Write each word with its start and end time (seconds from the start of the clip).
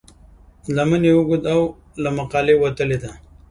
لمن 0.75 1.01
یې 1.07 1.11
اوږده 1.15 1.37
ده 1.43 1.49
او 1.55 1.61
له 2.03 2.09
مقالې 2.17 2.55
وتلې 2.57 2.97
ده. 3.03 3.11